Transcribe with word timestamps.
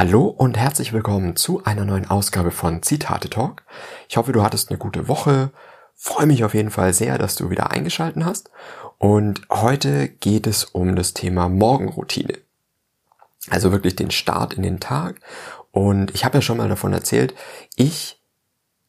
Hallo 0.00 0.28
und 0.28 0.56
herzlich 0.56 0.94
willkommen 0.94 1.36
zu 1.36 1.62
einer 1.64 1.84
neuen 1.84 2.08
Ausgabe 2.08 2.52
von 2.52 2.82
Zitate 2.82 3.28
Talk. 3.28 3.64
Ich 4.08 4.16
hoffe, 4.16 4.32
du 4.32 4.42
hattest 4.42 4.70
eine 4.70 4.78
gute 4.78 5.08
Woche. 5.08 5.50
Freue 5.94 6.24
mich 6.24 6.42
auf 6.42 6.54
jeden 6.54 6.70
Fall 6.70 6.94
sehr, 6.94 7.18
dass 7.18 7.34
du 7.34 7.50
wieder 7.50 7.70
eingeschalten 7.70 8.24
hast. 8.24 8.50
Und 8.96 9.42
heute 9.50 10.08
geht 10.08 10.46
es 10.46 10.64
um 10.64 10.96
das 10.96 11.12
Thema 11.12 11.50
Morgenroutine. 11.50 12.38
Also 13.50 13.72
wirklich 13.72 13.94
den 13.94 14.10
Start 14.10 14.54
in 14.54 14.62
den 14.62 14.80
Tag. 14.80 15.20
Und 15.70 16.14
ich 16.14 16.24
habe 16.24 16.38
ja 16.38 16.40
schon 16.40 16.56
mal 16.56 16.70
davon 16.70 16.94
erzählt, 16.94 17.34
ich 17.76 18.22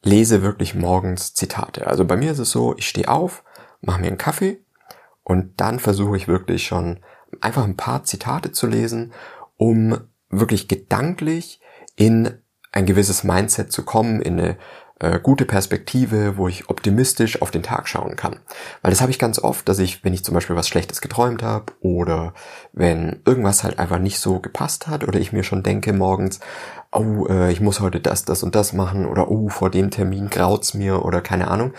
lese 0.02 0.40
wirklich 0.40 0.74
morgens 0.74 1.34
Zitate. 1.34 1.88
Also 1.88 2.06
bei 2.06 2.16
mir 2.16 2.32
ist 2.32 2.38
es 2.38 2.50
so, 2.50 2.74
ich 2.78 2.88
stehe 2.88 3.08
auf, 3.08 3.44
mache 3.82 4.00
mir 4.00 4.06
einen 4.06 4.16
Kaffee 4.16 4.64
und 5.24 5.60
dann 5.60 5.78
versuche 5.78 6.16
ich 6.16 6.26
wirklich 6.26 6.66
schon 6.66 7.00
einfach 7.42 7.64
ein 7.64 7.76
paar 7.76 8.02
Zitate 8.04 8.52
zu 8.52 8.66
lesen, 8.66 9.12
um 9.58 10.08
wirklich 10.32 10.66
gedanklich 10.66 11.60
in 11.94 12.38
ein 12.72 12.86
gewisses 12.86 13.22
Mindset 13.22 13.70
zu 13.70 13.84
kommen, 13.84 14.20
in 14.20 14.40
eine 14.40 14.56
äh, 15.02 15.20
gute 15.20 15.44
Perspektive, 15.44 16.36
wo 16.36 16.48
ich 16.48 16.70
optimistisch 16.70 17.42
auf 17.42 17.50
den 17.50 17.62
Tag 17.62 17.88
schauen 17.88 18.16
kann. 18.16 18.40
Weil 18.80 18.90
das 18.90 19.00
habe 19.00 19.10
ich 19.10 19.18
ganz 19.18 19.38
oft, 19.38 19.68
dass 19.68 19.78
ich, 19.78 20.04
wenn 20.04 20.14
ich 20.14 20.24
zum 20.24 20.34
Beispiel 20.34 20.56
was 20.56 20.68
Schlechtes 20.68 21.00
geträumt 21.00 21.42
habe 21.42 21.72
oder 21.80 22.34
wenn 22.72 23.20
irgendwas 23.26 23.64
halt 23.64 23.78
einfach 23.78 23.98
nicht 23.98 24.20
so 24.20 24.40
gepasst 24.40 24.86
hat 24.86 25.06
oder 25.06 25.18
ich 25.18 25.32
mir 25.32 25.42
schon 25.42 25.62
denke 25.62 25.92
morgens, 25.92 26.40
oh, 26.92 27.26
äh, 27.28 27.50
ich 27.52 27.60
muss 27.60 27.80
heute 27.80 28.00
das, 28.00 28.24
das 28.24 28.42
und 28.42 28.54
das 28.54 28.72
machen 28.72 29.06
oder 29.06 29.30
oh, 29.30 29.48
vor 29.48 29.70
dem 29.70 29.90
Termin 29.90 30.30
graut's 30.30 30.72
mir 30.72 31.04
oder 31.04 31.20
keine 31.20 31.48
Ahnung, 31.48 31.74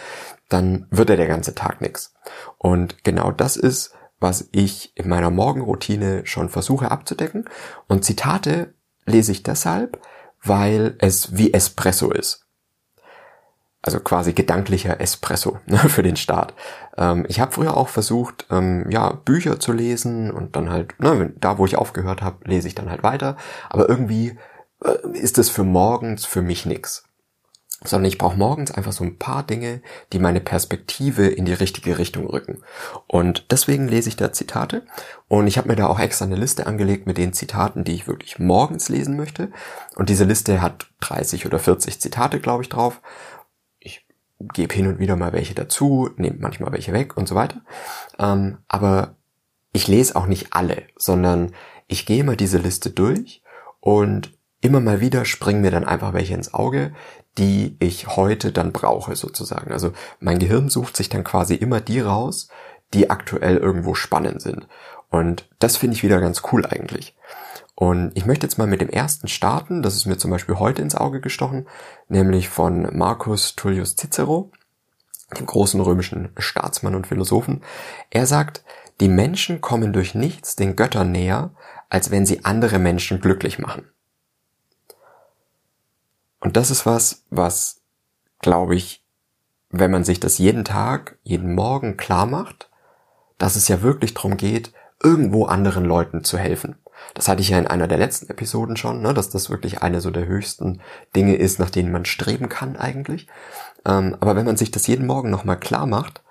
dann 0.49 0.85
wird 0.91 1.09
er 1.09 1.17
der 1.17 1.27
ganze 1.27 1.55
Tag 1.55 1.81
nix. 1.81 2.13
Und 2.57 3.03
genau 3.03 3.31
das 3.31 3.57
ist 3.57 3.95
was 4.23 4.49
ich 4.51 4.97
in 4.97 5.07
meiner 5.07 5.29
Morgenroutine 5.29 6.25
schon 6.25 6.49
versuche 6.49 6.89
abzudecken. 6.89 7.45
Und 7.87 8.03
Zitate 8.03 8.73
lese 9.05 9.31
ich 9.31 9.43
deshalb, 9.43 10.01
weil 10.41 10.95
es 10.99 11.37
wie 11.37 11.53
Espresso 11.53 12.09
ist. 12.09 12.47
Also 13.81 13.99
quasi 13.99 14.31
gedanklicher 14.31 15.01
Espresso 15.01 15.59
ne, 15.65 15.77
für 15.89 16.03
den 16.03 16.15
Start. 16.15 16.55
Ähm, 16.97 17.25
ich 17.27 17.39
habe 17.39 17.51
früher 17.51 17.77
auch 17.77 17.89
versucht, 17.89 18.47
ähm, 18.49 18.89
ja, 18.89 19.11
Bücher 19.11 19.59
zu 19.59 19.73
lesen 19.73 20.31
und 20.31 20.55
dann 20.55 20.71
halt, 20.71 20.99
ne, 20.99 21.33
da 21.39 21.57
wo 21.57 21.65
ich 21.65 21.75
aufgehört 21.75 22.21
habe, 22.21 22.49
lese 22.49 22.67
ich 22.67 22.75
dann 22.75 22.89
halt 22.89 23.03
weiter. 23.03 23.35
Aber 23.69 23.89
irgendwie 23.89 24.39
äh, 24.83 25.17
ist 25.17 25.37
es 25.37 25.49
für 25.49 25.65
morgens 25.65 26.25
für 26.25 26.41
mich 26.41 26.65
nix 26.65 27.03
sondern 27.85 28.07
ich 28.07 28.17
brauche 28.17 28.37
morgens 28.37 28.71
einfach 28.71 28.91
so 28.93 29.03
ein 29.03 29.17
paar 29.17 29.43
Dinge, 29.43 29.81
die 30.11 30.19
meine 30.19 30.39
Perspektive 30.39 31.27
in 31.27 31.45
die 31.45 31.53
richtige 31.53 31.97
Richtung 31.97 32.27
rücken. 32.27 32.59
Und 33.07 33.51
deswegen 33.51 33.87
lese 33.87 34.09
ich 34.09 34.15
da 34.15 34.31
Zitate 34.31 34.85
und 35.27 35.47
ich 35.47 35.57
habe 35.57 35.67
mir 35.67 35.75
da 35.75 35.87
auch 35.87 35.99
extra 35.99 36.25
eine 36.25 36.35
Liste 36.35 36.67
angelegt 36.67 37.07
mit 37.07 37.17
den 37.17 37.33
Zitaten, 37.33 37.83
die 37.83 37.93
ich 37.93 38.07
wirklich 38.07 38.39
morgens 38.39 38.89
lesen 38.89 39.15
möchte. 39.17 39.51
Und 39.95 40.09
diese 40.09 40.23
Liste 40.25 40.61
hat 40.61 40.87
30 41.01 41.45
oder 41.45 41.59
40 41.59 41.99
Zitate, 41.99 42.39
glaube 42.39 42.63
ich, 42.63 42.69
drauf. 42.69 43.01
Ich 43.79 44.05
gebe 44.53 44.73
hin 44.73 44.87
und 44.87 44.99
wieder 44.99 45.15
mal 45.15 45.33
welche 45.33 45.55
dazu, 45.55 46.09
nehme 46.17 46.37
manchmal 46.39 46.71
welche 46.71 46.93
weg 46.93 47.17
und 47.17 47.27
so 47.27 47.35
weiter. 47.35 47.61
Ähm, 48.19 48.59
aber 48.67 49.15
ich 49.73 49.87
lese 49.87 50.15
auch 50.15 50.27
nicht 50.27 50.53
alle, 50.53 50.83
sondern 50.95 51.51
ich 51.87 52.05
gehe 52.05 52.23
mal 52.23 52.37
diese 52.37 52.59
Liste 52.59 52.91
durch 52.91 53.41
und 53.79 54.31
immer 54.63 54.79
mal 54.79 55.01
wieder 55.01 55.25
springen 55.25 55.61
mir 55.61 55.71
dann 55.71 55.83
einfach 55.83 56.13
welche 56.13 56.33
ins 56.33 56.53
Auge, 56.53 56.93
die 57.37 57.75
ich 57.79 58.07
heute 58.07 58.51
dann 58.51 58.71
brauche 58.71 59.15
sozusagen. 59.15 59.71
Also 59.71 59.91
mein 60.19 60.39
Gehirn 60.39 60.69
sucht 60.69 60.95
sich 60.95 61.09
dann 61.09 61.23
quasi 61.23 61.55
immer 61.55 61.81
die 61.81 61.99
raus, 61.99 62.47
die 62.93 63.09
aktuell 63.09 63.57
irgendwo 63.57 63.93
spannend 63.93 64.41
sind. 64.41 64.67
Und 65.09 65.49
das 65.59 65.77
finde 65.77 65.95
ich 65.95 66.03
wieder 66.03 66.21
ganz 66.21 66.43
cool 66.51 66.65
eigentlich. 66.65 67.15
Und 67.75 68.11
ich 68.13 68.25
möchte 68.25 68.45
jetzt 68.45 68.57
mal 68.57 68.67
mit 68.67 68.81
dem 68.81 68.89
ersten 68.89 69.27
starten, 69.27 69.81
das 69.81 69.95
ist 69.95 70.05
mir 70.05 70.17
zum 70.17 70.31
Beispiel 70.31 70.59
heute 70.59 70.81
ins 70.81 70.95
Auge 70.95 71.21
gestochen, 71.21 71.67
nämlich 72.07 72.49
von 72.49 72.95
Marcus 72.95 73.55
Tullius 73.55 73.95
Cicero, 73.95 74.51
dem 75.37 75.45
großen 75.45 75.81
römischen 75.81 76.29
Staatsmann 76.37 76.95
und 76.95 77.07
Philosophen. 77.07 77.61
Er 78.11 78.27
sagt, 78.27 78.63
die 79.01 79.09
Menschen 79.09 79.59
kommen 79.59 79.91
durch 79.91 80.13
nichts 80.13 80.55
den 80.55 80.75
Göttern 80.75 81.11
näher, 81.11 81.51
als 81.89 82.11
wenn 82.11 82.25
sie 82.25 82.45
andere 82.45 82.77
Menschen 82.77 83.19
glücklich 83.19 83.57
machen. 83.57 83.89
Und 86.43 86.57
das 86.57 86.71
ist 86.71 86.85
was, 86.85 87.23
was, 87.29 87.81
glaube 88.41 88.75
ich, 88.75 89.01
wenn 89.69 89.91
man 89.91 90.03
sich 90.03 90.19
das 90.19 90.37
jeden 90.37 90.65
Tag, 90.65 91.17
jeden 91.23 91.55
Morgen 91.55 91.95
klar 91.95 92.25
macht, 92.25 92.69
dass 93.37 93.55
es 93.55 93.69
ja 93.69 93.81
wirklich 93.81 94.13
darum 94.13 94.35
geht, 94.35 94.73
irgendwo 95.01 95.45
anderen 95.45 95.85
Leuten 95.85 96.25
zu 96.25 96.37
helfen. 96.37 96.75
Das 97.13 97.29
hatte 97.29 97.41
ich 97.41 97.49
ja 97.49 97.59
in 97.59 97.67
einer 97.67 97.87
der 97.87 97.97
letzten 97.97 98.29
Episoden 98.29 98.75
schon, 98.75 99.01
ne, 99.01 99.13
dass 99.13 99.29
das 99.29 99.49
wirklich 99.49 99.81
eine 99.81 100.01
so 100.01 100.11
der 100.11 100.25
höchsten 100.25 100.81
Dinge 101.15 101.35
ist, 101.35 101.59
nach 101.59 101.69
denen 101.69 101.93
man 101.93 102.03
streben 102.03 102.49
kann 102.49 102.75
eigentlich. 102.75 103.27
Ähm, 103.85 104.17
aber 104.19 104.35
wenn 104.35 104.45
man 104.45 104.57
sich 104.57 104.69
das 104.69 104.85
jeden 104.85 105.07
Morgen 105.07 105.29
nochmal 105.29 105.59
klar 105.59 105.85
macht, 105.85 106.23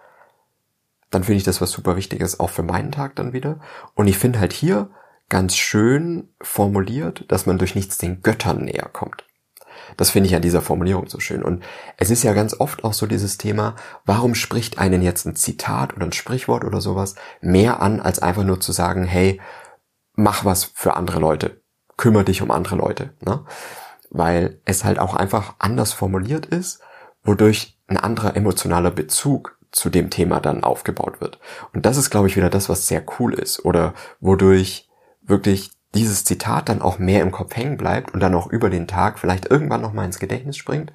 dann 1.11 1.25
finde 1.25 1.39
ich 1.39 1.45
das 1.45 1.63
was 1.63 1.71
super 1.71 1.97
Wichtiges 1.97 2.39
auch 2.39 2.51
für 2.51 2.63
meinen 2.63 2.93
Tag 2.93 3.17
dann 3.17 3.33
wieder. 3.33 3.61
Und 3.95 4.09
ich 4.09 4.19
finde 4.19 4.41
halt 4.41 4.53
hier 4.53 4.91
ganz 5.31 5.57
schön 5.57 6.29
formuliert, 6.43 7.25
dass 7.29 7.47
man 7.47 7.57
durch 7.57 7.75
nichts 7.75 7.97
den 7.97 8.21
Göttern 8.23 8.67
näher 8.67 8.91
kommt. 8.93 9.25
Das 9.97 10.11
finde 10.11 10.29
ich 10.29 10.35
an 10.35 10.43
dieser 10.43 10.63
Formulierung 10.63 11.09
so 11.09 11.21
schön. 11.21 11.43
Und 11.43 11.63
es 11.97 12.11
ist 12.11 12.23
ja 12.23 12.33
ganz 12.33 12.59
oft 12.59 12.85
auch 12.85 12.93
so 12.93 13.07
dieses 13.07 13.39
Thema, 13.39 13.77
warum 14.05 14.35
spricht 14.35 14.79
einen 14.79 15.03
jetzt 15.03 15.27
ein 15.27 15.37
Zitat 15.37 15.95
oder 15.95 16.07
ein 16.07 16.13
Sprichwort 16.13 16.65
oder 16.65 16.81
sowas 16.81 17.15
mehr 17.41 17.81
an, 17.83 18.01
als 18.01 18.21
einfach 18.21 18.45
nur 18.45 18.61
zu 18.61 18.73
sagen, 18.73 19.05
hey, 19.05 19.41
mach 20.15 20.45
was 20.45 20.65
für 20.65 20.97
andere 20.97 21.21
Leute, 21.21 21.63
kümmere 21.97 22.25
dich 22.25 22.43
um 22.43 22.51
andere 22.51 22.77
Leute. 22.77 23.15
Ne? 23.21 23.45
Weil 24.11 24.61
es 24.65 24.85
halt 24.85 24.99
auch 24.99 25.15
einfach 25.15 25.55
anders 25.59 25.93
formuliert 25.93 26.47
ist, 26.47 26.81
wodurch 27.23 27.79
ein 27.87 27.97
anderer 27.97 28.37
emotionaler 28.37 28.91
Bezug 28.91 29.59
zu 29.71 29.89
dem 29.89 30.11
Thema 30.11 30.41
dann 30.41 30.65
aufgebaut 30.65 31.21
wird. 31.21 31.39
Und 31.73 31.87
das 31.87 31.97
ist, 31.97 32.11
glaube 32.11 32.29
ich, 32.29 32.37
wieder 32.37 32.51
das, 32.51 32.69
was 32.69 32.87
sehr 32.87 33.05
cool 33.19 33.35
ist 33.35 33.65
oder 33.65 33.95
wodurch 34.21 34.89
wirklich 35.23 35.71
dieses 35.95 36.25
Zitat 36.25 36.69
dann 36.69 36.83
auch 36.83 36.99
mehr 36.99 37.23
im 37.23 37.33
Kopf 37.33 37.55
hängen 37.55 37.77
bleibt 37.77 38.15
und 38.15 38.21
dann 38.21 38.35
auch 38.35 38.47
über 38.47 38.71
den 38.71 38.87
Tag 38.87 39.19
vielleicht 39.19 39.51
irgendwann 39.51 39.83
nochmal 39.83 40.07
ins 40.07 40.19
Gedächtnis 40.19 40.57
springt 40.57 40.93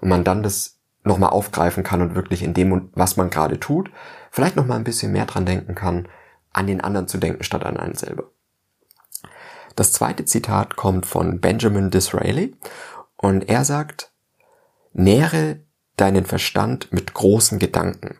und 0.00 0.08
man 0.08 0.24
dann 0.24 0.42
das 0.42 0.78
nochmal 1.04 1.30
aufgreifen 1.30 1.84
kann 1.84 2.00
und 2.00 2.14
wirklich 2.14 2.42
in 2.42 2.54
dem, 2.54 2.90
was 2.94 3.16
man 3.16 3.30
gerade 3.30 3.60
tut, 3.60 3.90
vielleicht 4.30 4.56
nochmal 4.56 4.78
ein 4.78 4.84
bisschen 4.84 5.12
mehr 5.12 5.26
dran 5.26 5.46
denken 5.46 5.74
kann, 5.74 6.08
an 6.52 6.66
den 6.66 6.80
anderen 6.80 7.08
zu 7.08 7.18
denken, 7.18 7.44
statt 7.44 7.64
an 7.64 7.76
einen 7.76 7.94
selber. 7.94 8.30
Das 9.76 9.92
zweite 9.92 10.24
Zitat 10.24 10.76
kommt 10.76 11.06
von 11.06 11.40
Benjamin 11.40 11.90
Disraeli 11.90 12.56
und 13.16 13.48
er 13.48 13.64
sagt, 13.64 14.12
nähere 14.92 15.60
deinen 15.96 16.24
Verstand 16.24 16.92
mit 16.92 17.14
großen 17.14 17.58
Gedanken, 17.58 18.18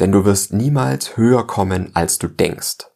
denn 0.00 0.12
du 0.12 0.24
wirst 0.24 0.52
niemals 0.52 1.16
höher 1.16 1.46
kommen, 1.46 1.90
als 1.94 2.18
du 2.18 2.28
denkst. 2.28 2.86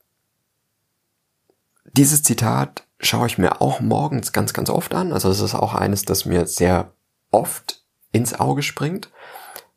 Dieses 1.93 2.22
Zitat 2.22 2.87
schaue 3.00 3.26
ich 3.26 3.38
mir 3.38 3.60
auch 3.60 3.81
morgens 3.81 4.32
ganz, 4.32 4.53
ganz 4.53 4.71
oft 4.71 4.94
an. 4.94 5.12
Also 5.12 5.31
es 5.31 5.41
ist 5.41 5.54
auch 5.54 5.75
eines, 5.75 6.04
das 6.04 6.25
mir 6.25 6.47
sehr 6.47 6.93
oft 7.31 7.82
ins 8.12 8.38
Auge 8.38 8.62
springt, 8.62 9.10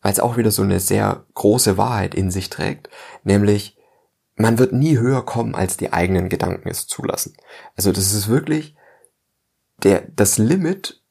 weil 0.01 0.11
es 0.11 0.19
auch 0.19 0.37
wieder 0.37 0.51
so 0.51 0.63
eine 0.63 0.79
sehr 0.79 1.25
große 1.33 1.77
Wahrheit 1.77 2.15
in 2.15 2.31
sich 2.31 2.49
trägt, 2.49 2.89
nämlich 3.23 3.77
man 4.35 4.57
wird 4.57 4.73
nie 4.73 4.97
höher 4.97 5.23
kommen, 5.23 5.53
als 5.53 5.77
die 5.77 5.93
eigenen 5.93 6.29
Gedanken 6.29 6.69
es 6.69 6.87
zulassen. 6.87 7.35
Also 7.75 7.91
das 7.91 8.13
ist 8.13 8.27
wirklich 8.27 8.75
der, 9.83 10.03
das 10.15 10.37
Limit 10.37 11.01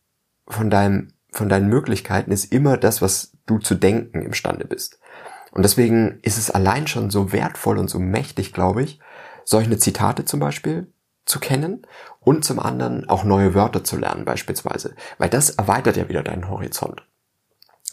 von 0.48 0.70
deinem, 0.70 1.12
von 1.30 1.48
deinen 1.48 1.68
Möglichkeiten 1.68 2.32
ist 2.32 2.52
immer 2.52 2.76
das, 2.76 3.02
was 3.02 3.32
du 3.46 3.58
zu 3.58 3.74
denken 3.74 4.22
imstande 4.22 4.66
bist. 4.66 4.98
Und 5.52 5.62
deswegen 5.62 6.18
ist 6.22 6.38
es 6.38 6.50
allein 6.50 6.86
schon 6.86 7.10
so 7.10 7.32
wertvoll 7.32 7.78
und 7.78 7.88
so 7.88 7.98
mächtig, 7.98 8.52
glaube 8.52 8.82
ich, 8.82 9.00
solche 9.44 9.78
Zitate 9.78 10.24
zum 10.24 10.40
Beispiel 10.40 10.92
zu 11.24 11.38
kennen 11.38 11.86
und 12.20 12.44
zum 12.44 12.58
anderen 12.58 13.08
auch 13.08 13.24
neue 13.24 13.54
Wörter 13.54 13.84
zu 13.84 13.96
lernen 13.96 14.24
beispielsweise, 14.24 14.94
weil 15.18 15.30
das 15.30 15.50
erweitert 15.50 15.96
ja 15.96 16.08
wieder 16.08 16.22
deinen 16.22 16.48
Horizont. 16.48 17.02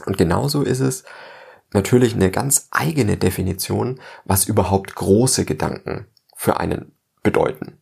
Und 0.06 0.18
genauso 0.18 0.63
ist 0.63 0.80
es 0.80 1.04
natürlich 1.74 2.16
eine 2.16 2.31
ganz 2.31 2.68
eigene 2.71 3.18
Definition, 3.18 4.00
was 4.25 4.45
überhaupt 4.45 4.95
große 4.95 5.45
Gedanken 5.45 6.07
für 6.36 6.60
einen 6.60 6.94
bedeuten. 7.24 7.80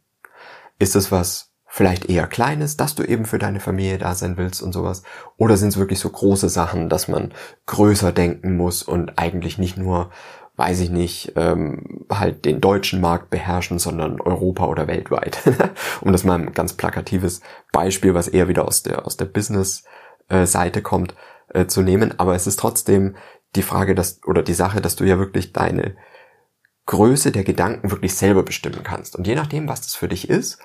Ist 0.79 0.95
es 0.95 1.11
was 1.11 1.51
vielleicht 1.67 2.05
eher 2.05 2.27
Kleines, 2.27 2.77
dass 2.77 2.95
du 2.95 3.03
eben 3.03 3.25
für 3.25 3.37
deine 3.37 3.59
Familie 3.59 3.97
da 3.97 4.15
sein 4.15 4.37
willst 4.37 4.61
und 4.61 4.71
sowas? 4.71 5.03
Oder 5.37 5.57
sind 5.57 5.69
es 5.69 5.77
wirklich 5.77 5.99
so 5.99 6.09
große 6.09 6.49
Sachen, 6.49 6.89
dass 6.89 7.07
man 7.07 7.33
größer 7.65 8.11
denken 8.11 8.55
muss 8.55 8.81
und 8.81 9.17
eigentlich 9.19 9.57
nicht 9.57 9.77
nur 9.77 10.09
weiß 10.57 10.79
ich 10.79 10.89
nicht, 10.89 11.33
ähm, 11.35 12.05
halt 12.09 12.45
den 12.45 12.61
deutschen 12.61 13.01
Markt 13.01 13.29
beherrschen, 13.29 13.79
sondern 13.79 14.21
Europa 14.21 14.65
oder 14.65 14.87
weltweit. 14.87 15.39
um 16.01 16.11
das 16.11 16.23
mal 16.23 16.39
ein 16.39 16.53
ganz 16.53 16.73
plakatives 16.73 17.41
Beispiel, 17.71 18.13
was 18.13 18.27
eher 18.27 18.47
wieder 18.47 18.65
aus 18.67 18.83
der, 18.83 19.05
aus 19.05 19.17
der 19.17 19.25
Business-Seite 19.25 20.81
kommt, 20.81 21.15
äh, 21.49 21.65
zu 21.65 21.81
nehmen. 21.81 22.17
Aber 22.19 22.35
es 22.35 22.47
ist 22.47 22.59
trotzdem 22.59 23.15
die 23.55 23.63
Frage, 23.63 23.95
dass, 23.95 24.21
oder 24.25 24.43
die 24.43 24.53
Sache, 24.53 24.81
dass 24.81 24.95
du 24.95 25.03
ja 25.03 25.17
wirklich 25.17 25.53
deine 25.53 25.95
Größe 26.85 27.31
der 27.31 27.43
Gedanken 27.43 27.91
wirklich 27.91 28.15
selber 28.15 28.43
bestimmen 28.43 28.83
kannst. 28.83 29.15
Und 29.15 29.27
je 29.27 29.35
nachdem, 29.35 29.67
was 29.67 29.81
das 29.81 29.95
für 29.95 30.07
dich 30.07 30.29
ist, 30.29 30.59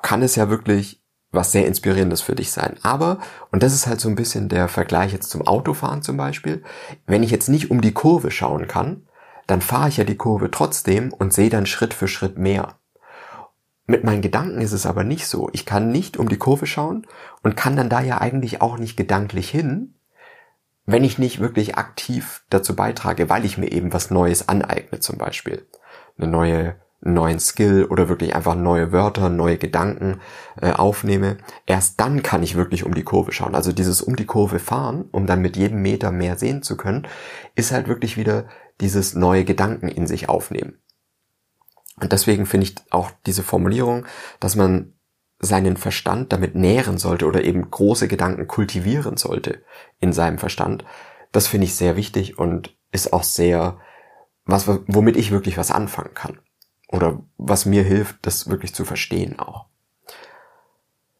kann 0.00 0.22
es 0.22 0.34
ja 0.34 0.48
wirklich 0.48 1.01
was 1.32 1.50
sehr 1.50 1.66
inspirierendes 1.66 2.20
für 2.20 2.34
dich 2.34 2.52
sein. 2.52 2.76
Aber, 2.82 3.18
und 3.50 3.62
das 3.62 3.72
ist 3.72 3.86
halt 3.86 4.00
so 4.00 4.08
ein 4.08 4.14
bisschen 4.14 4.48
der 4.48 4.68
Vergleich 4.68 5.12
jetzt 5.12 5.30
zum 5.30 5.46
Autofahren 5.46 6.02
zum 6.02 6.16
Beispiel, 6.16 6.62
wenn 7.06 7.22
ich 7.22 7.30
jetzt 7.30 7.48
nicht 7.48 7.70
um 7.70 7.80
die 7.80 7.92
Kurve 7.92 8.30
schauen 8.30 8.68
kann, 8.68 9.06
dann 9.46 9.62
fahre 9.62 9.88
ich 9.88 9.96
ja 9.96 10.04
die 10.04 10.16
Kurve 10.16 10.50
trotzdem 10.50 11.12
und 11.12 11.32
sehe 11.32 11.50
dann 11.50 11.66
Schritt 11.66 11.94
für 11.94 12.06
Schritt 12.06 12.38
mehr. 12.38 12.76
Mit 13.86 14.04
meinen 14.04 14.22
Gedanken 14.22 14.60
ist 14.60 14.72
es 14.72 14.86
aber 14.86 15.02
nicht 15.02 15.26
so. 15.26 15.50
Ich 15.52 15.66
kann 15.66 15.90
nicht 15.90 16.16
um 16.16 16.28
die 16.28 16.38
Kurve 16.38 16.66
schauen 16.66 17.06
und 17.42 17.56
kann 17.56 17.76
dann 17.76 17.88
da 17.88 18.00
ja 18.00 18.20
eigentlich 18.20 18.60
auch 18.60 18.78
nicht 18.78 18.96
gedanklich 18.96 19.50
hin, 19.50 19.94
wenn 20.86 21.04
ich 21.04 21.18
nicht 21.18 21.40
wirklich 21.40 21.76
aktiv 21.76 22.44
dazu 22.50 22.76
beitrage, 22.76 23.28
weil 23.28 23.44
ich 23.44 23.58
mir 23.58 23.72
eben 23.72 23.92
was 23.92 24.10
Neues 24.10 24.48
aneigne 24.48 25.00
zum 25.00 25.18
Beispiel. 25.18 25.66
Eine 26.18 26.28
neue 26.28 26.76
neuen 27.02 27.40
Skill 27.40 27.84
oder 27.84 28.08
wirklich 28.08 28.34
einfach 28.34 28.54
neue 28.54 28.92
Wörter, 28.92 29.28
neue 29.28 29.58
Gedanken 29.58 30.20
äh, 30.60 30.70
aufnehme, 30.72 31.38
erst 31.66 32.00
dann 32.00 32.22
kann 32.22 32.42
ich 32.42 32.54
wirklich 32.54 32.84
um 32.84 32.94
die 32.94 33.02
Kurve 33.02 33.32
schauen. 33.32 33.54
Also 33.54 33.72
dieses 33.72 34.00
um 34.00 34.16
die 34.16 34.26
Kurve 34.26 34.58
fahren, 34.58 35.08
um 35.10 35.26
dann 35.26 35.40
mit 35.40 35.56
jedem 35.56 35.82
Meter 35.82 36.12
mehr 36.12 36.38
sehen 36.38 36.62
zu 36.62 36.76
können, 36.76 37.06
ist 37.54 37.72
halt 37.72 37.88
wirklich 37.88 38.16
wieder 38.16 38.46
dieses 38.80 39.14
neue 39.14 39.44
Gedanken 39.44 39.88
in 39.88 40.06
sich 40.06 40.28
aufnehmen. 40.28 40.78
Und 42.00 42.12
deswegen 42.12 42.46
finde 42.46 42.68
ich 42.68 42.74
auch 42.90 43.10
diese 43.26 43.42
Formulierung, 43.42 44.06
dass 44.40 44.56
man 44.56 44.94
seinen 45.40 45.76
Verstand 45.76 46.32
damit 46.32 46.54
nähren 46.54 46.98
sollte 46.98 47.26
oder 47.26 47.42
eben 47.42 47.68
große 47.68 48.06
Gedanken 48.06 48.46
kultivieren 48.46 49.16
sollte 49.16 49.64
in 49.98 50.12
seinem 50.12 50.38
Verstand, 50.38 50.84
das 51.32 51.48
finde 51.48 51.66
ich 51.66 51.74
sehr 51.74 51.96
wichtig 51.96 52.38
und 52.38 52.76
ist 52.92 53.12
auch 53.12 53.24
sehr 53.24 53.78
was, 54.44 54.68
womit 54.68 55.16
ich 55.16 55.32
wirklich 55.32 55.58
was 55.58 55.72
anfangen 55.72 56.14
kann 56.14 56.38
oder 56.92 57.20
was 57.38 57.66
mir 57.66 57.82
hilft, 57.82 58.18
das 58.22 58.48
wirklich 58.48 58.74
zu 58.74 58.84
verstehen 58.84 59.40
auch. 59.40 59.66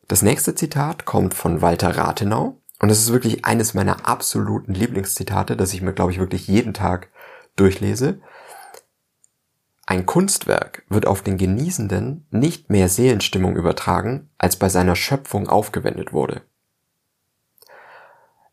Das 0.07 0.23
nächste 0.23 0.55
Zitat 0.55 1.07
kommt 1.07 1.35
von 1.35 1.63
Walter 1.63 1.97
Rathenau 1.97 2.61
und 2.79 2.91
es 2.91 2.99
ist 3.01 3.13
wirklich 3.13 3.45
eines 3.45 3.75
meiner 3.75 4.07
absoluten 4.07 4.75
Lieblingszitate, 4.75 5.57
das 5.57 5.73
ich 5.73 5.83
mir, 5.83 5.95
glaube 5.95 6.13
ich, 6.13 6.19
wirklich 6.19 6.47
jeden 6.47 6.75
Tag 6.75 7.09
durchlese. 7.57 8.21
Ein 9.87 10.07
Kunstwerk 10.07 10.85
wird 10.89 11.07
auf 11.07 11.23
den 11.23 11.39
Genießenden 11.39 12.27
nicht 12.31 12.71
mehr 12.71 12.89
Seelenstimmung 12.89 13.57
übertragen, 13.57 14.31
als 14.39 14.57
bei 14.57 14.69
seiner 14.69 14.97
Schöpfung 14.97 15.49
aufgewendet 15.49 16.13
wurde. 16.13 16.43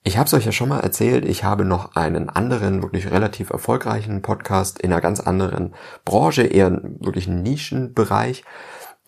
Ich 0.03 0.17
habe 0.17 0.27
es 0.27 0.33
euch 0.33 0.45
ja 0.45 0.51
schon 0.51 0.69
mal 0.69 0.79
erzählt, 0.79 1.25
ich 1.25 1.43
habe 1.43 1.65
noch 1.65 1.95
einen 1.95 2.29
anderen, 2.29 2.81
wirklich 2.81 3.11
relativ 3.11 3.49
erfolgreichen 3.49 4.21
Podcast 4.21 4.79
in 4.79 4.91
einer 4.91 5.01
ganz 5.01 5.19
anderen 5.19 5.75
Branche, 6.05 6.43
eher 6.43 6.71
wirklich 6.99 7.27
einen 7.27 7.43
Nischenbereich, 7.43 8.43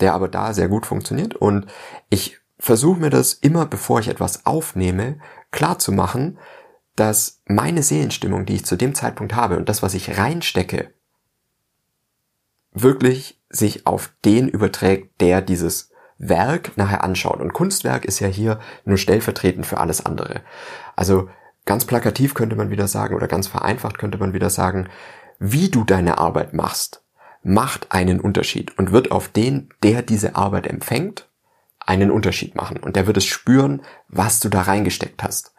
der 0.02 0.14
aber 0.14 0.28
da 0.28 0.54
sehr 0.54 0.68
gut 0.68 0.86
funktioniert. 0.86 1.36
Und 1.36 1.68
ich 2.10 2.40
versuche 2.60 3.00
mir 3.00 3.10
das 3.10 3.34
immer, 3.34 3.66
bevor 3.66 4.00
ich 4.00 4.10
etwas 4.10 4.46
aufnehme, 4.46 5.20
klar 5.52 5.80
zu 5.80 5.94
machen, 5.94 6.38
dass 6.96 7.42
meine 7.46 7.84
Seelenstimmung, 7.84 8.46
die 8.46 8.56
ich 8.56 8.66
zu 8.66 8.76
dem 8.76 8.94
Zeitpunkt 8.94 9.34
habe 9.34 9.58
und 9.58 9.70
das, 9.70 9.82
was 9.82 9.94
ich 9.94 10.18
reinstecke, 10.18 10.94
wirklich 12.74 13.42
sich 13.50 13.88
auf 13.88 14.14
den 14.26 14.50
überträgt, 14.50 15.22
der 15.22 15.42
dieses 15.42 15.91
Werk 16.22 16.78
nachher 16.78 17.04
anschaut. 17.04 17.42
Und 17.42 17.54
Kunstwerk 17.54 18.06
ist 18.06 18.20
ja 18.20 18.28
hier 18.28 18.60
nur 18.86 18.98
stellvertretend 18.98 19.66
für 19.66 19.80
alles 19.80 20.06
andere. 20.06 20.42
Also 20.96 21.30
ganz 21.66 21.86
plakativ 21.86 22.34
könnte 22.36 22.56
man 22.56 22.70
wieder 22.70 22.88
sagen 22.88 23.16
oder 23.16 23.28
ganz 23.28 23.48
vereinfacht 23.48 23.98
könnte 23.98 24.20
man 24.20 24.34
wieder 24.34 24.50
sagen, 24.50 24.88
wie 25.40 25.70
du 25.70 25.84
deine 25.84 26.20
Arbeit 26.20 26.54
machst, 26.54 27.04
macht 27.44 27.92
einen 27.92 28.20
Unterschied 28.20 28.78
und 28.78 28.92
wird 28.92 29.12
auf 29.12 29.28
den, 29.28 29.70
der 29.82 30.04
diese 30.04 30.36
Arbeit 30.36 30.68
empfängt, 30.68 31.28
einen 31.80 32.12
Unterschied 32.12 32.56
machen. 32.56 32.78
Und 32.78 32.96
der 32.96 33.08
wird 33.08 33.18
es 33.18 33.26
spüren, 33.26 33.82
was 34.08 34.40
du 34.40 34.50
da 34.50 34.62
reingesteckt 34.62 35.24
hast. 35.24 35.54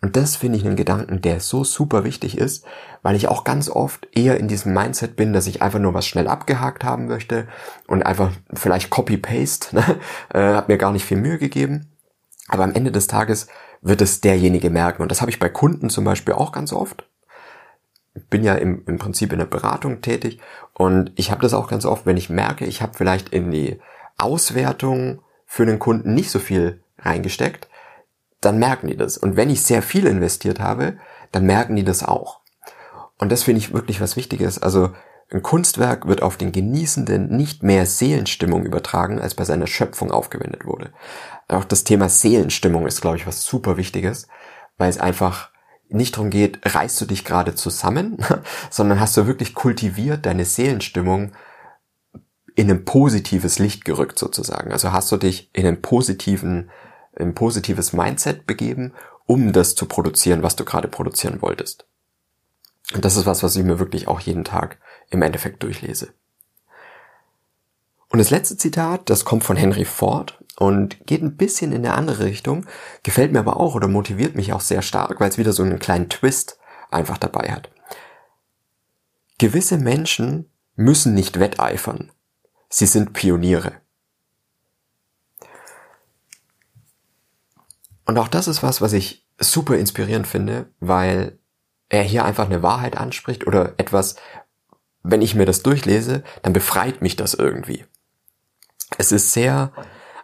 Und 0.00 0.14
das 0.14 0.36
finde 0.36 0.58
ich 0.58 0.64
einen 0.64 0.76
Gedanken, 0.76 1.20
der 1.22 1.40
so 1.40 1.64
super 1.64 2.04
wichtig 2.04 2.38
ist, 2.38 2.64
weil 3.02 3.16
ich 3.16 3.26
auch 3.26 3.42
ganz 3.42 3.68
oft 3.68 4.06
eher 4.12 4.38
in 4.38 4.46
diesem 4.46 4.72
Mindset 4.72 5.16
bin, 5.16 5.32
dass 5.32 5.48
ich 5.48 5.60
einfach 5.60 5.80
nur 5.80 5.92
was 5.92 6.06
schnell 6.06 6.28
abgehakt 6.28 6.84
haben 6.84 7.06
möchte 7.06 7.48
und 7.88 8.04
einfach 8.04 8.30
vielleicht 8.54 8.90
Copy-Paste, 8.90 9.74
ne? 9.74 10.00
äh, 10.32 10.54
hat 10.54 10.68
mir 10.68 10.78
gar 10.78 10.92
nicht 10.92 11.04
viel 11.04 11.16
Mühe 11.16 11.38
gegeben. 11.38 11.90
Aber 12.46 12.64
am 12.64 12.72
Ende 12.72 12.92
des 12.92 13.08
Tages 13.08 13.48
wird 13.82 14.00
es 14.00 14.20
derjenige 14.20 14.70
merken. 14.70 15.02
Und 15.02 15.10
das 15.10 15.20
habe 15.20 15.30
ich 15.30 15.40
bei 15.40 15.48
Kunden 15.48 15.90
zum 15.90 16.04
Beispiel 16.04 16.34
auch 16.34 16.52
ganz 16.52 16.72
oft. 16.72 17.08
Bin 18.30 18.44
ja 18.44 18.54
im, 18.54 18.84
im 18.86 18.98
Prinzip 18.98 19.32
in 19.32 19.38
der 19.38 19.46
Beratung 19.46 20.00
tätig 20.00 20.40
und 20.74 21.12
ich 21.16 21.30
habe 21.30 21.42
das 21.42 21.54
auch 21.54 21.68
ganz 21.68 21.84
oft, 21.84 22.04
wenn 22.04 22.16
ich 22.16 22.30
merke, 22.30 22.64
ich 22.64 22.82
habe 22.82 22.94
vielleicht 22.96 23.28
in 23.28 23.50
die 23.52 23.80
Auswertung 24.16 25.22
für 25.46 25.66
den 25.66 25.78
Kunden 25.78 26.14
nicht 26.14 26.30
so 26.30 26.40
viel 26.40 26.82
reingesteckt, 26.98 27.68
dann 28.40 28.58
merken 28.58 28.88
die 28.88 28.96
das. 28.96 29.18
Und 29.18 29.36
wenn 29.36 29.50
ich 29.50 29.62
sehr 29.62 29.82
viel 29.82 30.06
investiert 30.06 30.60
habe, 30.60 30.98
dann 31.32 31.44
merken 31.44 31.76
die 31.76 31.84
das 31.84 32.02
auch. 32.02 32.40
Und 33.18 33.32
das 33.32 33.42
finde 33.42 33.60
ich 33.60 33.72
wirklich 33.72 34.00
was 34.00 34.16
Wichtiges. 34.16 34.60
Also 34.60 34.92
ein 35.30 35.42
Kunstwerk 35.42 36.06
wird 36.06 36.22
auf 36.22 36.36
den 36.36 36.52
Genießenden 36.52 37.28
nicht 37.36 37.62
mehr 37.62 37.84
Seelenstimmung 37.84 38.64
übertragen, 38.64 39.20
als 39.20 39.34
bei 39.34 39.44
seiner 39.44 39.66
Schöpfung 39.66 40.10
aufgewendet 40.10 40.64
wurde. 40.64 40.92
Auch 41.48 41.64
das 41.64 41.84
Thema 41.84 42.08
Seelenstimmung 42.08 42.86
ist, 42.86 43.00
glaube 43.00 43.16
ich, 43.16 43.26
was 43.26 43.42
super 43.42 43.76
Wichtiges, 43.76 44.28
weil 44.78 44.88
es 44.88 44.98
einfach 44.98 45.50
nicht 45.90 46.16
darum 46.16 46.30
geht, 46.30 46.60
reißt 46.64 47.00
du 47.00 47.06
dich 47.06 47.24
gerade 47.24 47.54
zusammen, 47.54 48.18
sondern 48.70 49.00
hast 49.00 49.16
du 49.16 49.26
wirklich 49.26 49.54
kultiviert 49.54 50.26
deine 50.26 50.44
Seelenstimmung 50.44 51.32
in 52.54 52.70
ein 52.70 52.84
positives 52.84 53.58
Licht 53.58 53.84
gerückt 53.84 54.18
sozusagen. 54.18 54.72
Also 54.72 54.92
hast 54.92 55.12
du 55.12 55.16
dich 55.16 55.50
in 55.52 55.66
einen 55.66 55.82
positiven 55.82 56.70
ein 57.18 57.34
positives 57.34 57.92
Mindset 57.92 58.46
begeben, 58.46 58.92
um 59.26 59.52
das 59.52 59.74
zu 59.74 59.86
produzieren, 59.86 60.42
was 60.42 60.56
du 60.56 60.64
gerade 60.64 60.88
produzieren 60.88 61.42
wolltest. 61.42 61.86
Und 62.94 63.04
das 63.04 63.16
ist 63.16 63.26
was, 63.26 63.42
was 63.42 63.56
ich 63.56 63.64
mir 63.64 63.78
wirklich 63.78 64.08
auch 64.08 64.20
jeden 64.20 64.44
Tag 64.44 64.78
im 65.10 65.22
Endeffekt 65.22 65.62
durchlese. 65.62 66.12
Und 68.08 68.18
das 68.18 68.30
letzte 68.30 68.56
Zitat, 68.56 69.10
das 69.10 69.24
kommt 69.24 69.44
von 69.44 69.56
Henry 69.56 69.84
Ford 69.84 70.42
und 70.56 71.06
geht 71.06 71.22
ein 71.22 71.36
bisschen 71.36 71.72
in 71.72 71.84
eine 71.84 71.94
andere 71.94 72.24
Richtung, 72.24 72.66
gefällt 73.02 73.32
mir 73.32 73.40
aber 73.40 73.58
auch 73.58 73.74
oder 73.74 73.88
motiviert 73.88 74.34
mich 74.34 74.52
auch 74.52 74.62
sehr 74.62 74.80
stark, 74.80 75.20
weil 75.20 75.28
es 75.28 75.38
wieder 75.38 75.52
so 75.52 75.62
einen 75.62 75.78
kleinen 75.78 76.08
Twist 76.08 76.58
einfach 76.90 77.18
dabei 77.18 77.52
hat. 77.52 77.70
Gewisse 79.36 79.76
Menschen 79.76 80.50
müssen 80.74 81.14
nicht 81.14 81.38
wetteifern. 81.38 82.10
Sie 82.70 82.86
sind 82.86 83.12
Pioniere. 83.12 83.72
Und 88.08 88.16
auch 88.16 88.28
das 88.28 88.48
ist 88.48 88.62
was, 88.62 88.80
was 88.80 88.94
ich 88.94 89.26
super 89.38 89.76
inspirierend 89.76 90.26
finde, 90.26 90.70
weil 90.80 91.38
er 91.90 92.02
hier 92.02 92.24
einfach 92.24 92.46
eine 92.46 92.62
Wahrheit 92.62 92.96
anspricht 92.96 93.46
oder 93.46 93.74
etwas, 93.76 94.16
wenn 95.02 95.20
ich 95.20 95.34
mir 95.34 95.44
das 95.44 95.62
durchlese, 95.62 96.24
dann 96.42 96.54
befreit 96.54 97.02
mich 97.02 97.16
das 97.16 97.34
irgendwie. 97.34 97.84
Es 98.96 99.12
ist 99.12 99.34
sehr, 99.34 99.72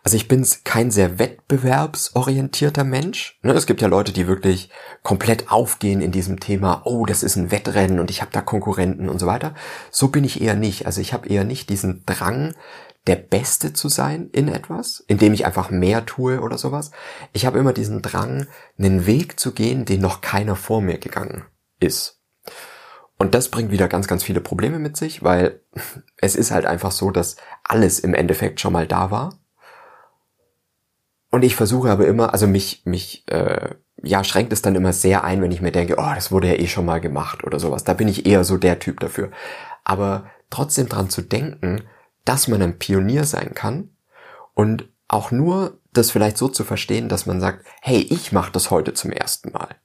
also 0.03 0.17
ich 0.17 0.29
bin 0.29 0.47
kein 0.65 0.91
sehr 0.91 1.19
wettbewerbsorientierter 1.19 2.85
Mensch. 2.85 3.39
Ne, 3.43 3.53
es 3.53 3.67
gibt 3.67 3.83
ja 3.83 3.89
Leute, 3.89 4.13
die 4.13 4.27
wirklich 4.27 4.71
komplett 5.03 5.53
aufgehen 5.53 6.01
in 6.01 6.11
diesem 6.11 6.41
Thema, 6.41 6.81
oh, 6.87 7.05
das 7.05 7.23
ist 7.23 7.37
ein 7.37 7.51
Wettrennen 7.51 8.01
und 8.01 8.11
ich 8.11 8.23
habe 8.23 8.33
da 8.33 8.41
Konkurrenten 8.41 9.11
und 9.11 9.19
so 9.19 9.27
weiter. 9.27 9.55
So 9.91 10.09
bin 10.09 10.25
ich 10.25 10.41
eher 10.41 10.55
nicht. 10.55 10.87
Also 10.87 11.03
ich 11.03 11.13
habe 11.13 11.29
eher 11.29 11.45
nicht 11.45 11.69
diesen 11.69 12.03
Drang, 12.07 12.55
der 13.07 13.17
Beste 13.17 13.73
zu 13.75 13.89
sein 13.89 14.31
in 14.31 14.49
etwas, 14.49 15.05
indem 15.07 15.35
ich 15.35 15.45
einfach 15.45 15.71
mehr 15.71 16.07
tue 16.07 16.41
oder 16.41 16.57
sowas. 16.57 16.91
Ich 17.33 17.45
habe 17.45 17.59
immer 17.59 17.73
diesen 17.73 18.01
Drang, 18.01 18.47
einen 18.79 19.07
Weg 19.07 19.39
zu 19.39 19.53
gehen, 19.53 19.85
den 19.85 20.01
noch 20.01 20.23
keiner 20.23 20.57
vor 20.57 20.81
mir 20.81 20.99
gegangen 20.99 21.45
ist. 21.81 22.23
Und 23.19 23.35
das 23.35 23.49
bringt 23.49 23.71
wieder 23.71 23.89
ganz, 23.89 24.09
ganz 24.09 24.25
viele 24.25 24.41
Probleme 24.41 24.79
mit 24.79 24.97
sich, 24.97 25.23
weil 25.23 25.61
es 26.17 26.35
ist 26.35 26.51
halt 26.51 26.67
einfach 26.67 26.93
so, 26.93 27.11
dass 27.11 27.37
alles 27.63 27.99
im 27.99 28.15
Endeffekt 28.15 28.61
schon 28.61 28.73
mal 28.73 28.87
da 28.87 29.11
war. 29.11 29.39
Und 31.31 31.43
ich 31.43 31.57
versuche 31.57 31.91
aber 31.91 32.07
immer, 32.07 32.33
also 32.33 32.47
mich, 32.47 32.83
mich, 32.85 33.25
äh, 33.29 33.75
ja, 34.03 34.23
schränkt 34.25 34.53
es 34.53 34.63
dann 34.63 34.77
immer 34.77 34.93
sehr 34.93 35.25
ein, 35.25 35.43
wenn 35.43 35.51
ich 35.51 35.61
mir 35.61 35.73
denke, 35.73 35.97
oh, 35.99 36.13
das 36.15 36.31
wurde 36.31 36.49
ja 36.49 36.55
eh 36.55 36.69
schon 36.69 36.87
mal 36.87 37.01
gemacht 37.01 37.45
oder 37.45 37.59
sowas. 37.59 37.85
Da 37.85 37.93
bin 37.95 38.09
ich 38.09 38.25
eher 38.25 38.45
so 38.45 38.57
der 38.57 38.79
Typ 38.79 39.01
dafür. 39.01 39.31
Aber 39.83 40.31
trotzdem 40.51 40.89
dran 40.89 41.11
zu 41.11 41.23
denken, 41.23 41.83
dass 42.25 42.49
man 42.49 42.63
ein 42.63 42.79
Pionier 42.79 43.25
sein 43.25 43.55
kann 43.55 43.91
und 44.55 44.89
auch 45.09 45.31
nur 45.31 45.79
das 45.93 46.11
vielleicht 46.11 46.39
so 46.39 46.49
zu 46.49 46.65
verstehen, 46.65 47.09
dass 47.09 47.27
man 47.27 47.41
sagt, 47.41 47.65
hey, 47.81 47.99
ich 47.99 48.33
mache 48.33 48.53
das 48.53 48.71
heute 48.71 48.95
zum 48.95 49.13
ersten 49.13 49.53
Mal. 49.53 49.77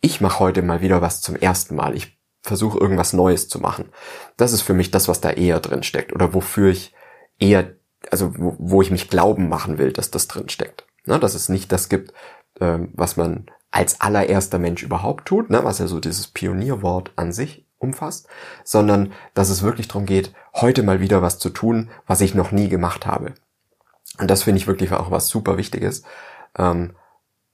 Ich 0.00 0.20
mache 0.20 0.40
heute 0.40 0.62
mal 0.62 0.80
wieder 0.80 1.00
was 1.00 1.20
zum 1.20 1.36
ersten 1.36 1.74
Mal. 1.74 1.96
Ich 1.96 2.18
versuche 2.42 2.78
irgendwas 2.78 3.12
Neues 3.12 3.48
zu 3.48 3.58
machen. 3.58 3.90
Das 4.36 4.52
ist 4.52 4.62
für 4.62 4.74
mich 4.74 4.90
das, 4.90 5.08
was 5.08 5.20
da 5.20 5.30
eher 5.30 5.60
drin 5.60 5.82
steckt 5.82 6.12
oder 6.12 6.34
wofür 6.34 6.70
ich 6.70 6.94
eher, 7.38 7.74
also 8.10 8.32
wo, 8.38 8.56
wo 8.58 8.82
ich 8.82 8.90
mich 8.90 9.10
glauben 9.10 9.48
machen 9.48 9.78
will, 9.78 9.92
dass 9.92 10.10
das 10.10 10.28
drin 10.28 10.48
steckt. 10.48 10.86
Ne, 11.06 11.18
dass 11.18 11.34
es 11.34 11.48
nicht 11.48 11.72
das 11.72 11.88
gibt, 11.88 12.12
ähm, 12.60 12.90
was 12.94 13.16
man 13.16 13.46
als 13.70 14.00
allererster 14.00 14.58
Mensch 14.58 14.82
überhaupt 14.82 15.26
tut, 15.26 15.48
ne, 15.48 15.64
was 15.64 15.78
ja 15.78 15.86
so 15.86 15.98
dieses 15.98 16.28
Pionierwort 16.28 17.12
an 17.16 17.32
sich 17.32 17.66
umfasst, 17.80 18.28
sondern 18.62 19.12
dass 19.34 19.50
es 19.50 19.62
wirklich 19.62 19.88
darum 19.88 20.06
geht, 20.06 20.32
heute 20.54 20.82
mal 20.84 21.00
wieder 21.00 21.22
was 21.22 21.38
zu 21.38 21.50
tun, 21.50 21.90
was 22.06 22.20
ich 22.20 22.34
noch 22.34 22.52
nie 22.52 22.68
gemacht 22.68 23.06
habe. 23.06 23.34
Und 24.18 24.30
das 24.30 24.44
finde 24.44 24.58
ich 24.58 24.66
wirklich 24.66 24.92
auch 24.92 25.10
was 25.10 25.28
super 25.28 25.56
Wichtiges, 25.56 26.02
ähm, 26.56 26.92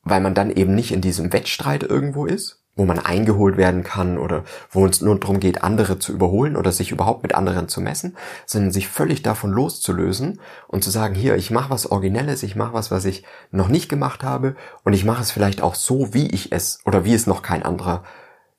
weil 0.03 0.21
man 0.21 0.35
dann 0.35 0.51
eben 0.51 0.75
nicht 0.75 0.93
in 0.93 1.01
diesem 1.01 1.33
Wettstreit 1.33 1.83
irgendwo 1.83 2.27
ist, 2.27 2.63
wo 2.77 2.85
man 2.85 2.99
eingeholt 2.99 3.57
werden 3.57 3.83
kann 3.83 4.19
oder 4.19 4.45
wo 4.71 4.85
es 4.85 5.01
nur 5.01 5.19
darum 5.19 5.41
geht, 5.41 5.65
andere 5.65 5.99
zu 5.99 6.13
überholen 6.13 6.57
oder 6.57 6.73
sich 6.73 6.91
überhaupt 6.91 7.23
mit 7.23 7.35
anderen 7.35 7.69
zu 7.69 7.81
messen, 7.81 8.17
sondern 8.45 8.71
sich 8.71 8.89
völlig 8.89 9.23
davon 9.23 9.51
loszulösen 9.51 10.41
und 10.69 10.85
zu 10.85 10.91
sagen, 10.91 11.15
hier, 11.15 11.37
ich 11.37 11.51
mache 11.51 11.71
was 11.71 11.91
Originelles, 11.91 12.43
ich 12.43 12.55
mache 12.55 12.75
was, 12.75 12.91
was 12.91 13.07
ich 13.07 13.25
noch 13.51 13.69
nicht 13.69 13.89
gemacht 13.89 14.23
habe 14.23 14.57
und 14.85 14.93
ich 14.93 15.07
mache 15.07 15.23
es 15.23 15.31
vielleicht 15.31 15.63
auch 15.63 15.75
so, 15.75 16.13
wie 16.13 16.27
ich 16.29 16.53
es 16.53 16.81
oder 16.85 17.05
wie 17.05 17.15
es 17.15 17.27
noch 17.27 17.43
kein 17.43 17.63
anderer 17.63 18.05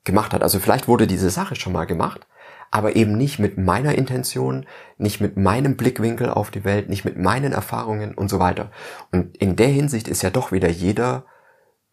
gemacht 0.07 0.33
hat. 0.33 0.41
Also 0.41 0.59
vielleicht 0.59 0.87
wurde 0.87 1.05
diese 1.05 1.29
Sache 1.29 1.55
schon 1.55 1.73
mal 1.73 1.85
gemacht, 1.85 2.25
aber 2.71 2.95
eben 2.95 3.15
nicht 3.15 3.37
mit 3.37 3.59
meiner 3.59 3.93
Intention, 3.93 4.65
nicht 4.97 5.21
mit 5.21 5.37
meinem 5.37 5.77
Blickwinkel 5.77 6.31
auf 6.31 6.49
die 6.49 6.65
Welt, 6.65 6.89
nicht 6.89 7.05
mit 7.05 7.17
meinen 7.17 7.53
Erfahrungen 7.53 8.15
und 8.15 8.29
so 8.29 8.39
weiter. 8.39 8.71
Und 9.11 9.37
in 9.37 9.55
der 9.55 9.67
Hinsicht 9.67 10.07
ist 10.07 10.23
ja 10.23 10.31
doch 10.31 10.51
wieder 10.51 10.69
jeder 10.69 11.25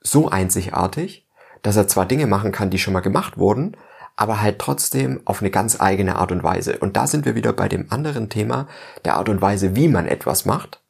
so 0.01 0.31
einzigartig, 0.31 1.27
dass 1.63 1.77
er 1.77 1.89
zwar 1.89 2.07
Dinge 2.07 2.27
machen 2.27 2.53
kann, 2.53 2.71
die 2.71 2.79
schon 2.79 2.95
mal 2.95 3.01
gemacht 3.01 3.37
wurden, 3.37 3.77
aber 4.17 4.41
halt 4.41 4.59
trotzdem 4.59 5.21
auf 5.25 5.41
eine 5.41 5.51
ganz 5.51 5.81
eigene 5.81 6.17
Art 6.17 6.31
und 6.31 6.43
Weise. 6.43 6.79
Und 6.79 6.97
da 6.97 7.07
sind 7.07 7.25
wir 7.25 7.35
wieder 7.35 7.53
bei 7.53 7.69
dem 7.69 7.91
anderen 7.91 8.29
Thema, 8.29 8.69
der 9.05 9.17
Art 9.17 9.29
und 9.29 9.43
Weise, 9.43 9.75
wie 9.75 9.89
man 9.89 10.07
etwas 10.07 10.45
macht. 10.45 10.81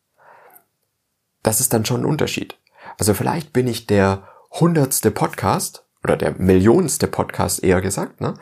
Das 1.42 1.60
ist 1.60 1.72
dann 1.72 1.84
schon 1.84 2.02
ein 2.02 2.06
Unterschied. 2.06 2.58
Also 2.98 3.14
vielleicht 3.14 3.52
bin 3.52 3.66
ich 3.66 3.86
der 3.86 4.28
hundertste 4.50 5.10
Podcast 5.10 5.83
oder 6.04 6.16
der 6.16 6.34
millionste 6.38 7.06
Podcast 7.06 7.64
eher 7.64 7.80
gesagt, 7.80 8.20
ne? 8.20 8.34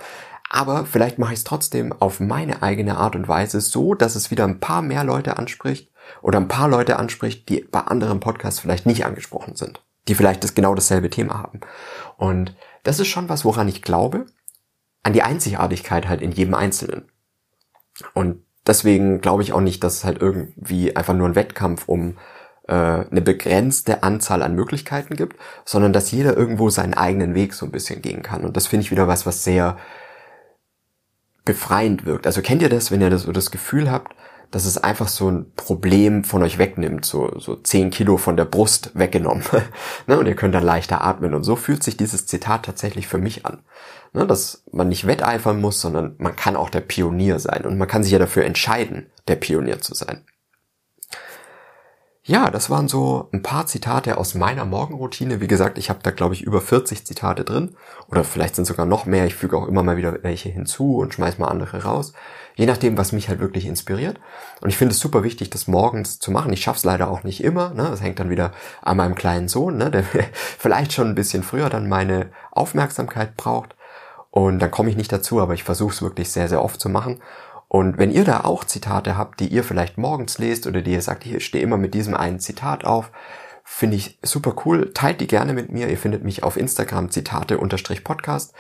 Aber 0.51 0.85
vielleicht 0.85 1.19
mache 1.19 1.33
ich 1.33 1.39
es 1.39 1.45
trotzdem 1.45 1.95
auf 1.95 2.21
meine 2.21 2.63
eigene 2.63 2.99
Art 2.99 3.17
und 3.17 3.27
Weise 3.27 3.63
so, 3.63 3.95
dass 3.95 4.17
es 4.17 4.31
wieder 4.31 4.45
ein 4.45 4.61
paar 4.61 4.83
mehr 4.83 5.03
Leute 5.03 5.39
anspricht 5.39 5.91
oder 6.21 6.39
ein 6.39 6.49
paar 6.49 6.69
Leute 6.69 6.99
anspricht, 6.99 7.49
die 7.49 7.63
bei 7.63 7.81
anderen 7.81 8.21
Podcasts 8.21 8.61
vielleicht 8.61 8.85
nicht 8.85 9.07
angesprochen 9.07 9.57
sind 9.57 9.81
die 10.09 10.15
vielleicht 10.15 10.43
das 10.43 10.55
genau 10.55 10.75
dasselbe 10.75 11.11
Thema 11.11 11.39
haben. 11.39 11.61
Und 12.17 12.57
das 12.83 12.99
ist 12.99 13.09
schon 13.09 13.29
was, 13.29 13.45
woran 13.45 13.69
ich 13.69 13.83
glaube, 13.83 14.27
an 15.03 15.13
die 15.13 15.23
Einzigartigkeit 15.23 16.09
halt 16.09 16.23
in 16.23 16.33
jedem 16.33 16.55
Einzelnen. 16.55 17.09
Und 18.15 18.45
deswegen 18.67 19.21
glaube 19.21 19.43
ich 19.43 19.53
auch 19.53 19.61
nicht, 19.61 19.85
dass 19.85 19.97
es 19.97 20.05
halt 20.05 20.21
irgendwie 20.21 20.97
einfach 20.97 21.15
nur 21.15 21.29
ein 21.29 21.35
Wettkampf 21.35 21.89
um 21.89 22.19
äh, 22.69 22.75
eine 22.75 23.23
begrenzte 23.23 24.03
Anzahl 24.03 24.43
an 24.43 24.55
Möglichkeiten 24.55 25.17
gibt, 25.17 25.37
sondern 25.65 25.93
dass 25.93 26.11
jeder 26.11 26.37
irgendwo 26.37 26.71
seinen 26.71 26.95
eigenen 26.95 27.35
Weg 27.35 27.55
so 27.55 27.67
ein 27.67 27.73
bisschen 27.73 28.03
gehen 28.03 28.23
kann. 28.23 28.45
Und 28.45 28.57
das 28.57 28.67
finde 28.67 28.85
ich 28.85 28.91
wieder 28.91 29.09
was, 29.09 29.27
was 29.27 29.45
sehr 29.45 29.77
befreiend 31.45 32.07
wirkt. 32.07 32.27
Also 32.27 32.41
kennt 32.41 32.63
ihr 32.63 32.69
das, 32.69 32.91
wenn 32.91 33.01
ihr 33.01 33.11
das 33.11 33.23
so 33.23 33.33
das 33.33 33.51
Gefühl 33.51 33.91
habt, 33.91 34.15
dass 34.53 34.67
es 34.67 34.79
einfach 34.79 35.09
so 35.09 35.31
ein 35.31 35.51
Problem 35.57 36.25
von 36.25 36.43
euch 36.43 36.59
wegnimmt, 36.59 37.07
so, 37.07 37.39
so 37.39 37.57
10 37.57 37.91
Kilo 37.91 38.19
von 38.19 38.37
der 38.37 38.45
Brust 38.45 38.91
weggenommen. 38.95 39.43
ne, 40.07 40.19
und 40.19 40.27
ihr 40.27 40.37
könnt 40.37 40.55
dann 40.55 40.63
leichter 40.63 41.03
atmen. 41.03 41.35
Und 41.35 41.43
so 41.43 41.57
fühlt 41.57 41.83
sich 41.83 41.97
dieses 41.97 42.27
Zitat 42.27 42.67
tatsächlich 42.67 43.09
für 43.09 43.19
mich 43.19 43.47
an. 43.47 43.63
Ne, 44.13 44.27
dass 44.27 44.63
man 44.71 44.89
nicht 44.89 45.07
wetteifern 45.07 45.59
muss, 45.61 45.81
sondern 45.81 46.17
man 46.19 46.37
kann 46.37 46.55
auch 46.55 46.69
der 46.69 46.83
Pionier 46.83 47.39
sein. 47.39 47.65
Und 47.65 47.79
man 47.79 47.89
kann 47.89 48.03
sich 48.03 48.13
ja 48.13 48.19
dafür 48.19 48.45
entscheiden, 48.45 49.11
der 49.27 49.37
Pionier 49.37 49.81
zu 49.81 49.95
sein. 49.95 50.27
Ja, 52.25 52.51
das 52.53 52.71
waren 52.71 52.87
so 52.87 53.29
ein 53.33 53.43
paar 53.43 53.67
Zitate 53.67 54.17
aus 54.17 54.37
meiner 54.37 54.65
Morgenroutine. 54.65 55.41
Wie 55.41 55.49
gesagt, 55.49 55.77
ich 55.77 55.91
habe 55.91 55.99
da, 56.05 56.13
glaube 56.13 56.35
ich, 56.35 56.43
über 56.43 56.61
40 56.61 57.05
Zitate 57.05 57.43
drin. 57.43 57.75
Oder 58.07 58.23
vielleicht 58.23 58.55
sind 58.55 58.65
sogar 58.65 58.87
noch 58.87 59.07
mehr. 59.07 59.27
Ich 59.27 59.35
füge 59.35 59.57
auch 59.57 59.67
immer 59.67 59.83
mal 59.83 59.97
wieder 59.97 60.23
welche 60.23 60.49
hinzu 60.49 60.99
und 60.99 61.15
schmeiß 61.15 61.39
mal 61.39 61.49
andere 61.49 61.83
raus. 61.83 62.13
Je 62.55 62.67
nachdem, 62.67 62.97
was 62.97 63.11
mich 63.11 63.29
halt 63.29 63.41
wirklich 63.41 63.67
inspiriert. 63.67 64.21
Und 64.61 64.69
ich 64.69 64.77
finde 64.77 64.93
es 64.93 65.01
super 65.01 65.25
wichtig, 65.25 65.51
das 65.51 65.67
morgens 65.67 66.21
zu 66.21 66.31
machen. 66.31 66.53
Ich 66.53 66.63
schaffe 66.63 66.77
es 66.77 66.85
leider 66.85 67.11
auch 67.11 67.25
nicht 67.25 67.43
immer. 67.43 67.75
Ne? 67.75 67.89
Das 67.91 68.01
hängt 68.01 68.21
dann 68.21 68.31
wieder 68.31 68.53
an 68.83 68.99
meinem 68.99 69.17
kleinen 69.17 69.49
Sohn, 69.49 69.77
ne? 69.77 69.91
der 69.91 70.05
vielleicht 70.33 70.93
schon 70.93 71.09
ein 71.09 71.17
bisschen 71.17 71.43
früher 71.43 71.71
dann 71.71 71.89
meine 71.89 72.31
Aufmerksamkeit 72.53 73.37
braucht. 73.37 73.75
Und 74.31 74.61
dann 74.61 74.71
komme 74.71 74.91
ich 74.91 74.97
nicht 74.97 75.13
dazu, 75.13 75.41
aber 75.41 75.55
ich 75.55 75.65
versuche 75.65 75.93
es 75.93 76.03
wirklich 76.03 76.31
sehr, 76.31 76.49
sehr 76.49 76.63
oft 76.63 76.81
zu 76.81 76.89
machen. 76.89 77.21
Und 77.73 77.97
wenn 77.97 78.11
ihr 78.11 78.25
da 78.25 78.41
auch 78.41 78.65
Zitate 78.65 79.17
habt, 79.17 79.41
die 79.41 79.49
ihr 79.49 79.65
vielleicht 79.65 79.97
morgens 79.97 80.37
lest 80.37 80.67
oder 80.67 80.83
die 80.83 80.93
ihr 80.93 81.01
sagt, 81.01 81.25
hier 81.25 81.41
stehe 81.41 81.65
immer 81.65 81.79
mit 81.79 81.95
diesem 81.95 82.13
einen 82.13 82.39
Zitat 82.39 82.85
auf, 82.85 83.11
finde 83.65 83.97
ich 83.97 84.19
super 84.21 84.55
cool. 84.67 84.93
Teilt 84.93 85.23
die 85.23 85.27
gerne 85.27 85.55
mit 85.55 85.73
mir. 85.73 85.89
Ihr 85.89 85.97
findet 85.97 86.23
mich 86.23 86.43
auf 86.43 86.59
Instagram 86.59 87.11
Zitate-Podcast. 87.11 88.53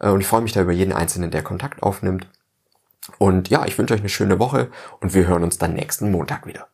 Äh, 0.00 0.08
und 0.08 0.22
ich 0.22 0.26
freue 0.26 0.40
mich 0.40 0.54
da 0.54 0.62
über 0.62 0.72
jeden 0.72 0.92
Einzelnen, 0.92 1.30
der 1.30 1.44
Kontakt 1.44 1.84
aufnimmt. 1.84 2.26
Und 3.18 3.48
ja, 3.48 3.64
ich 3.64 3.78
wünsche 3.78 3.94
euch 3.94 4.00
eine 4.00 4.08
schöne 4.08 4.40
Woche 4.40 4.72
und 4.98 5.14
wir 5.14 5.28
hören 5.28 5.44
uns 5.44 5.58
dann 5.58 5.74
nächsten 5.74 6.10
Montag 6.10 6.44
wieder. 6.44 6.66